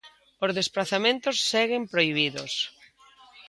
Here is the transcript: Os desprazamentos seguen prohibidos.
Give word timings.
Os 0.45 0.51
desprazamentos 0.59 1.35
seguen 1.51 1.83
prohibidos. 1.93 2.53